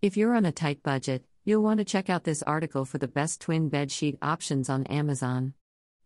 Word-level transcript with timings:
If 0.00 0.16
you're 0.16 0.36
on 0.36 0.44
a 0.44 0.52
tight 0.52 0.84
budget, 0.84 1.24
you'll 1.44 1.64
want 1.64 1.78
to 1.78 1.84
check 1.84 2.08
out 2.08 2.22
this 2.22 2.44
article 2.44 2.84
for 2.84 2.98
the 2.98 3.08
best 3.08 3.40
twin 3.40 3.68
bed 3.68 3.90
sheet 3.90 4.16
options 4.22 4.70
on 4.70 4.86
Amazon. 4.86 5.54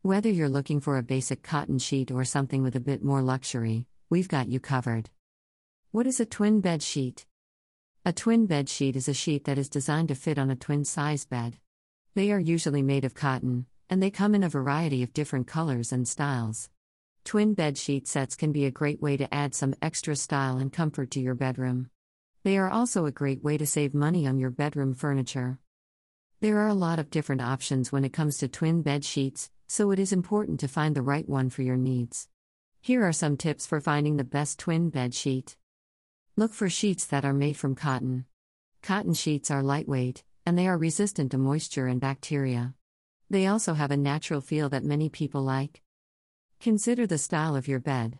Whether 0.01 0.31
you're 0.31 0.49
looking 0.49 0.81
for 0.81 0.97
a 0.97 1.03
basic 1.03 1.43
cotton 1.43 1.79
sheet 1.79 2.11
or 2.11 2.25
something 2.25 2.63
with 2.63 2.75
a 2.75 2.81
bit 2.81 3.05
more 3.05 3.21
luxury, 3.21 3.87
we've 4.09 4.29
got 4.29 4.49
you 4.49 4.61
covered. 4.61 5.11
What 5.91 6.07
is 6.07 6.21
a 6.21 6.25
twin 6.25 6.63
bed 6.63 6.83
sheet? 6.83 7.27
A 8.03 8.15
twin 8.15 8.47
bed 8.47 8.71
sheet 8.71 8.97
is 8.97 9.09
a 9.09 9.15
sheet 9.15 9.45
that 9.45 9.59
is 9.59 9.69
designed 9.69 10.09
to 10.09 10.15
fit 10.15 10.39
on 10.39 10.51
a 10.51 10.57
twin 10.57 10.87
size 10.87 11.27
bed. 11.27 11.59
They 12.15 12.33
are 12.33 12.41
usually 12.41 12.81
made 12.81 13.05
of 13.05 13.13
cotton, 13.13 13.67
and 13.91 14.03
they 14.03 14.11
come 14.11 14.35
in 14.35 14.43
a 14.43 14.49
variety 14.49 15.03
of 15.03 15.13
different 15.13 15.47
colors 15.49 15.93
and 15.93 16.09
styles. 16.09 16.71
Twin 17.25 17.53
bed 17.53 17.77
sheet 17.77 18.09
sets 18.09 18.37
can 18.37 18.53
be 18.53 18.65
a 18.65 18.71
great 18.71 19.03
way 19.03 19.19
to 19.19 19.33
add 19.35 19.55
some 19.55 19.75
extra 19.83 20.17
style 20.17 20.57
and 20.57 20.73
comfort 20.73 21.11
to 21.11 21.21
your 21.21 21.35
bedroom. 21.35 21.91
They 22.45 22.59
are 22.59 22.69
also 22.69 23.07
a 23.07 23.13
great 23.13 23.45
way 23.45 23.57
to 23.57 23.67
save 23.67 23.95
money 23.95 24.27
on 24.27 24.41
your 24.41 24.51
bedroom 24.51 24.95
furniture. 24.95 25.61
There 26.41 26.59
are 26.59 26.67
a 26.67 26.75
lot 26.75 26.99
of 26.99 27.09
different 27.09 27.41
options 27.41 27.93
when 27.93 28.05
it 28.05 28.13
comes 28.13 28.39
to 28.39 28.49
twin 28.49 28.83
bed 28.83 29.05
sheets, 29.05 29.49
so 29.69 29.93
it 29.93 30.01
is 30.01 30.13
important 30.13 30.59
to 30.61 30.67
find 30.67 30.97
the 30.97 31.03
right 31.03 31.29
one 31.29 31.51
for 31.51 31.63
your 31.63 31.77
needs. 31.77 32.29
Here 32.81 33.07
are 33.07 33.13
some 33.13 33.37
tips 33.37 33.65
for 33.65 33.81
finding 33.81 34.17
the 34.17 34.25
best 34.25 34.59
twin 34.59 34.91
bed 34.91 35.15
sheet. 35.15 35.57
Look 36.37 36.53
for 36.53 36.69
sheets 36.69 37.07
that 37.07 37.25
are 37.25 37.33
made 37.33 37.57
from 37.57 37.77
cotton. 37.77 38.25
Cotton 38.83 39.15
sheets 39.15 39.49
are 39.49 39.63
lightweight, 39.63 40.25
and 40.45 40.59
they 40.59 40.67
are 40.67 40.77
resistant 40.77 41.31
to 41.31 41.39
moisture 41.39 41.87
and 41.87 42.01
bacteria. 42.01 42.75
They 43.31 43.47
also 43.47 43.75
have 43.75 43.93
a 43.93 43.97
natural 43.97 44.41
feel 44.41 44.69
that 44.71 44.83
many 44.83 45.09
people 45.09 45.43
like. 45.43 45.81
Consider 46.59 47.07
the 47.07 47.19
style 47.19 47.55
of 47.55 47.69
your 47.69 47.79
bed. 47.79 48.19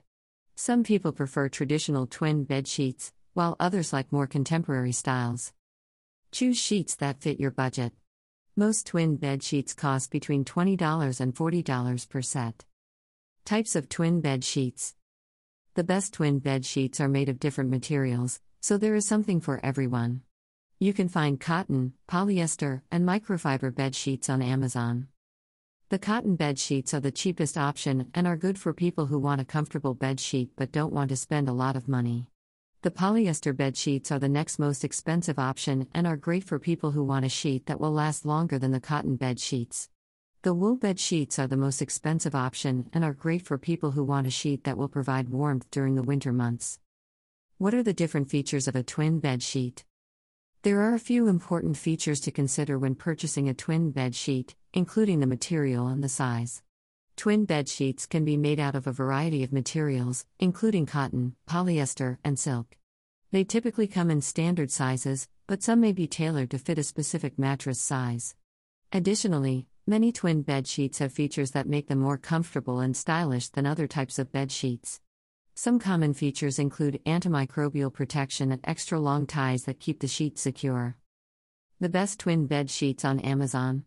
Some 0.55 0.85
people 0.85 1.11
prefer 1.11 1.49
traditional 1.49 2.07
twin 2.07 2.45
bed 2.45 2.69
sheets, 2.69 3.13
while 3.35 3.57
others 3.59 3.93
like 3.93 4.13
more 4.13 4.27
contemporary 4.27 4.93
styles. 4.93 5.53
Choose 6.31 6.59
sheets 6.59 6.97
that 6.97 7.21
fit 7.21 7.41
your 7.41 7.51
budget. 7.51 7.93
Most 8.57 8.87
twin 8.87 9.17
bed 9.17 9.43
sheets 9.43 9.75
cost 9.75 10.11
between 10.11 10.45
$20 10.45 11.21
and 11.21 11.35
$40 11.35 12.09
per 12.09 12.23
set. 12.23 12.65
Types 13.45 13.75
of 13.75 13.89
twin 13.89 14.21
bed 14.21 14.45
sheets. 14.45 14.95
The 15.75 15.85
best 15.85 16.13
twin 16.13 16.39
bed 16.39 16.67
sheets 16.67 17.01
are 17.01 17.09
made 17.09 17.29
of 17.29 17.41
different 17.41 17.71
materials, 17.71 18.41
so 18.61 18.77
there 18.77 18.95
is 18.95 19.07
something 19.07 19.41
for 19.41 19.59
everyone. 19.65 20.23
You 20.79 20.93
can 20.93 21.09
find 21.09 21.41
cotton, 21.41 21.95
polyester, 22.09 22.83
and 22.91 23.09
microfiber 23.09 23.75
bed 23.75 23.95
sheets 23.95 24.29
on 24.29 24.43
Amazon. 24.43 25.09
The 25.89 25.99
cotton 25.99 26.37
bed 26.37 26.59
sheets 26.59 26.93
are 26.93 27.01
the 27.01 27.13
cheapest 27.13 27.57
option 27.57 28.11
and 28.15 28.27
are 28.27 28.37
good 28.37 28.59
for 28.59 28.73
people 28.73 29.07
who 29.07 29.19
want 29.19 29.41
a 29.41 29.45
comfortable 29.45 29.95
bed 29.95 30.21
sheet 30.21 30.51
but 30.57 30.73
don't 30.73 30.93
want 30.93 31.11
to 31.11 31.17
spend 31.17 31.49
a 31.49 31.53
lot 31.53 31.77
of 31.77 31.87
money. 31.87 32.27
The 32.83 32.91
polyester 32.91 33.57
bed 33.57 33.77
sheets 33.77 34.11
are 34.11 34.19
the 34.19 34.29
next 34.29 34.59
most 34.59 34.83
expensive 34.83 35.39
option 35.39 35.87
and 35.95 36.05
are 36.05 36.17
great 36.17 36.43
for 36.43 36.59
people 36.59 36.91
who 36.91 37.05
want 37.05 37.25
a 37.25 37.29
sheet 37.29 37.67
that 37.67 37.79
will 37.79 37.93
last 37.93 38.27
longer 38.27 38.59
than 38.59 38.73
the 38.73 38.81
cotton 38.81 39.15
bed 39.15 39.39
sheets. 39.39 39.89
The 40.43 40.53
wool 40.53 40.75
bed 40.75 40.99
sheets 40.99 41.39
are 41.39 41.47
the 41.47 41.57
most 41.57 41.81
expensive 41.81 42.35
option 42.35 42.91
and 42.93 43.05
are 43.05 43.13
great 43.13 43.43
for 43.43 43.57
people 43.57 43.93
who 43.93 44.03
want 44.03 44.27
a 44.27 44.31
sheet 44.31 44.65
that 44.65 44.77
will 44.77 44.89
provide 44.89 45.29
warmth 45.29 45.71
during 45.71 45.95
the 45.95 46.03
winter 46.03 46.33
months. 46.33 46.81
What 47.57 47.73
are 47.73 47.85
the 47.85 47.93
different 47.93 48.29
features 48.29 48.67
of 48.67 48.75
a 48.75 48.83
twin 48.83 49.21
bed 49.21 49.45
sheet? 49.45 49.85
There 50.63 50.81
are 50.81 50.95
a 50.95 50.99
few 50.99 51.29
important 51.29 51.77
features 51.77 52.19
to 52.23 52.33
consider 52.33 52.81
when 52.81 52.97
purchasing 52.97 53.49
a 53.49 53.55
twin 53.55 53.93
bed 53.93 54.17
sheet, 54.17 54.57
including 54.75 55.21
the 55.21 55.29
material 55.29 55.87
and 55.87 56.03
the 56.03 56.09
size. 56.09 56.63
Twin 57.23 57.45
bed 57.45 57.69
sheets 57.69 58.05
can 58.05 58.25
be 58.25 58.37
made 58.37 58.59
out 58.59 58.75
of 58.75 58.89
a 58.89 58.93
variety 58.93 59.45
of 59.45 59.53
materials, 59.53 60.27
including 60.41 60.87
cotton, 60.87 61.37
polyester, 61.49 62.19
and 62.25 62.37
silk. 62.37 62.77
They 63.31 63.45
typically 63.45 63.87
come 63.87 64.11
in 64.11 64.21
standard 64.23 64.73
sizes, 64.73 65.29
but 65.47 65.63
some 65.63 65.79
may 65.79 65.93
be 65.93 66.09
tailored 66.09 66.51
to 66.51 66.59
fit 66.59 66.79
a 66.79 66.83
specific 66.83 67.39
mattress 67.39 67.81
size. 67.81 68.35
Additionally, 68.91 69.69
many 69.87 70.11
twin 70.11 70.43
bed 70.43 70.67
sheets 70.67 70.99
have 70.99 71.13
features 71.13 71.53
that 71.53 71.69
make 71.69 71.87
them 71.87 72.01
more 72.01 72.19
comfortable 72.19 72.81
and 72.81 72.97
stylish 72.97 73.51
than 73.51 73.67
other 73.67 73.87
types 73.87 74.19
of 74.19 74.33
bed 74.33 74.51
sheets. 74.51 75.01
Some 75.55 75.79
common 75.79 76.15
features 76.15 76.59
include 76.59 77.01
antimicrobial 77.07 77.93
protection 77.93 78.51
and 78.51 78.61
extra 78.65 78.99
long 78.99 79.29
ties 79.29 79.63
that 79.67 79.79
keep 79.79 80.01
the 80.01 80.09
sheet 80.09 80.41
secure. 80.41 80.97
The 81.79 81.89
best 81.89 82.19
twin 82.19 82.49
bed 82.49 82.69
sheets 82.69 83.05
on 83.05 83.21
Amazon. 83.21 83.85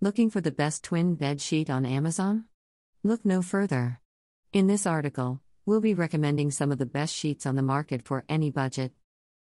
Looking 0.00 0.30
for 0.30 0.40
the 0.40 0.52
best 0.52 0.84
twin 0.84 1.16
bed 1.16 1.40
sheet 1.40 1.68
on 1.68 1.84
Amazon? 1.84 2.44
Look 3.02 3.24
no 3.24 3.42
further. 3.42 3.98
In 4.52 4.68
this 4.68 4.86
article, 4.86 5.40
we'll 5.66 5.80
be 5.80 5.92
recommending 5.92 6.52
some 6.52 6.70
of 6.70 6.78
the 6.78 6.86
best 6.86 7.12
sheets 7.12 7.44
on 7.46 7.56
the 7.56 7.62
market 7.62 8.04
for 8.04 8.24
any 8.28 8.48
budget. 8.48 8.92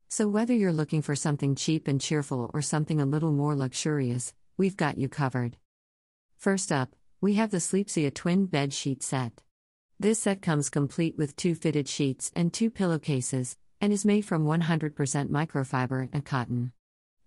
So, 0.08 0.30
whether 0.30 0.54
you're 0.54 0.72
looking 0.72 1.02
for 1.02 1.14
something 1.14 1.56
cheap 1.56 1.90
and 1.90 2.00
cheerful 2.00 2.50
or 2.54 2.62
something 2.62 3.02
a 3.02 3.06
little 3.06 3.34
more 3.34 3.54
luxurious, 3.54 4.34
we've 4.56 4.78
got 4.78 4.98
you 4.98 5.10
covered. 5.10 5.58
First 6.38 6.72
up, 6.72 6.96
we 7.20 7.34
have 7.34 7.52
the 7.52 7.58
Sleepsia 7.58 8.14
Twin 8.14 8.46
Bed 8.46 8.72
Sheet 8.72 9.04
Set. 9.04 9.42
This 10.00 10.20
set 10.20 10.42
comes 10.42 10.70
complete 10.70 11.18
with 11.18 11.36
two 11.36 11.56
fitted 11.56 11.90
sheets 11.90 12.32
and 12.34 12.54
two 12.54 12.70
pillowcases, 12.70 13.58
and 13.82 13.92
is 13.92 14.06
made 14.06 14.24
from 14.24 14.46
100% 14.46 14.94
microfiber 15.30 16.08
and 16.14 16.24
cotton. 16.24 16.72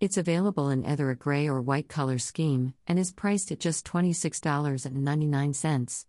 It's 0.00 0.16
available 0.16 0.70
in 0.70 0.86
either 0.86 1.10
a 1.10 1.16
gray 1.16 1.48
or 1.48 1.60
white 1.60 1.88
color 1.88 2.18
scheme 2.18 2.72
and 2.86 3.00
is 3.00 3.10
priced 3.10 3.50
at 3.50 3.58
just 3.58 3.84
$26.99. 3.84 6.04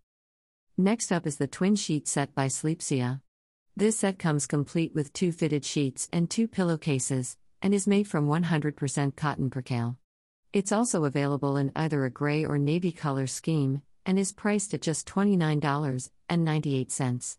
Next 0.77 1.11
up 1.11 1.25
is 1.25 1.37
the 1.37 1.47
twin 1.47 1.75
sheet 1.75 2.07
set 2.07 2.35
by 2.35 2.49
Sleepsia. 2.49 3.21
This 3.75 3.97
set 3.97 4.19
comes 4.19 4.45
complete 4.45 4.93
with 4.93 5.11
two 5.11 5.31
fitted 5.31 5.65
sheets 5.65 6.07
and 6.13 6.29
two 6.29 6.47
pillowcases 6.47 7.35
and 7.63 7.73
is 7.73 7.87
made 7.87 8.07
from 8.07 8.27
100% 8.27 9.15
cotton 9.15 9.49
percale. 9.49 9.97
It's 10.53 10.71
also 10.71 11.05
available 11.05 11.57
in 11.57 11.71
either 11.75 12.05
a 12.05 12.11
gray 12.11 12.45
or 12.45 12.59
navy 12.59 12.91
color 12.91 13.25
scheme 13.25 13.81
and 14.05 14.19
is 14.19 14.31
priced 14.31 14.75
at 14.75 14.83
just 14.83 15.07
$29.98. 15.07 17.37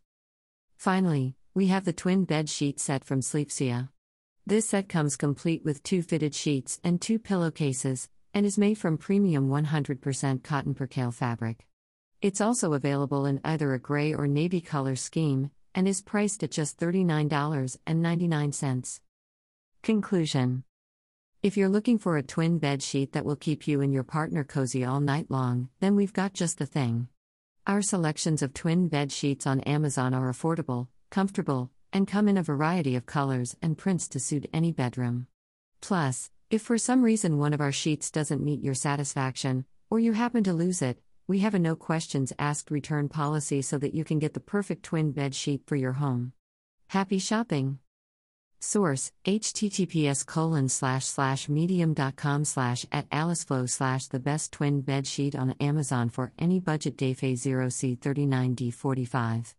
Finally, 0.76 1.36
we 1.54 1.68
have 1.68 1.84
the 1.84 1.92
twin 1.92 2.24
bed 2.24 2.48
sheet 2.48 2.80
set 2.80 3.04
from 3.04 3.20
Sleepsia. 3.20 3.90
This 4.50 4.68
set 4.68 4.88
comes 4.88 5.16
complete 5.16 5.64
with 5.64 5.82
two 5.84 6.02
fitted 6.02 6.34
sheets 6.34 6.80
and 6.82 7.00
two 7.00 7.20
pillowcases, 7.20 8.08
and 8.34 8.44
is 8.44 8.58
made 8.58 8.78
from 8.78 8.98
premium 8.98 9.48
100% 9.48 10.42
cotton 10.42 10.74
percale 10.74 11.14
fabric. 11.14 11.68
It's 12.20 12.40
also 12.40 12.72
available 12.72 13.26
in 13.26 13.40
either 13.44 13.72
a 13.72 13.78
gray 13.78 14.12
or 14.12 14.26
navy 14.26 14.60
color 14.60 14.96
scheme, 14.96 15.52
and 15.72 15.86
is 15.86 16.02
priced 16.02 16.42
at 16.42 16.50
just 16.50 16.80
$39.99. 16.80 19.00
Conclusion 19.84 20.64
If 21.44 21.56
you're 21.56 21.68
looking 21.68 21.98
for 21.98 22.16
a 22.16 22.22
twin 22.24 22.58
bed 22.58 22.82
sheet 22.82 23.12
that 23.12 23.24
will 23.24 23.36
keep 23.36 23.68
you 23.68 23.80
and 23.80 23.92
your 23.92 24.02
partner 24.02 24.42
cozy 24.42 24.84
all 24.84 24.98
night 24.98 25.30
long, 25.30 25.68
then 25.78 25.94
we've 25.94 26.12
got 26.12 26.32
just 26.32 26.58
the 26.58 26.66
thing. 26.66 27.06
Our 27.68 27.82
selections 27.82 28.42
of 28.42 28.52
twin 28.52 28.88
bed 28.88 29.12
sheets 29.12 29.46
on 29.46 29.60
Amazon 29.60 30.12
are 30.12 30.28
affordable, 30.28 30.88
comfortable, 31.08 31.70
and 31.92 32.06
come 32.06 32.28
in 32.28 32.36
a 32.36 32.42
variety 32.42 32.94
of 32.96 33.06
colors 33.06 33.56
and 33.62 33.78
prints 33.78 34.08
to 34.08 34.20
suit 34.20 34.50
any 34.52 34.72
bedroom. 34.72 35.26
Plus, 35.80 36.30
if 36.50 36.60
for 36.62 36.76
some 36.78 37.02
reason 37.02 37.38
one 37.38 37.52
of 37.52 37.60
our 37.60 37.72
sheets 37.72 38.10
doesn't 38.10 38.44
meet 38.44 38.62
your 38.62 38.74
satisfaction, 38.74 39.64
or 39.88 40.00
you 40.00 40.12
happen 40.12 40.44
to 40.44 40.52
lose 40.52 40.82
it, 40.82 41.00
we 41.26 41.40
have 41.40 41.54
a 41.54 41.58
no 41.58 41.74
questions 41.76 42.32
asked 42.38 42.70
return 42.70 43.08
policy 43.08 43.62
so 43.62 43.78
that 43.78 43.94
you 43.94 44.04
can 44.04 44.18
get 44.18 44.34
the 44.34 44.40
perfect 44.40 44.82
twin 44.82 45.12
bed 45.12 45.34
sheet 45.34 45.62
for 45.66 45.76
your 45.76 45.92
home. 45.92 46.32
Happy 46.88 47.18
shopping! 47.18 47.78
Source 48.58 49.12
https 49.24 50.26
colon 50.26 50.68
slash 50.68 51.06
slash 51.06 51.48
medium.com 51.48 52.44
slash 52.44 52.84
at 52.92 53.08
aliceflow 53.10 53.66
slash 53.68 54.08
the 54.08 54.18
best 54.18 54.52
twin 54.52 54.82
bed 54.82 55.06
sheet 55.06 55.34
on 55.34 55.54
Amazon 55.60 56.10
for 56.10 56.32
any 56.38 56.60
budget 56.60 56.98
Dayfay 56.98 57.32
0C39D45. 57.34 59.54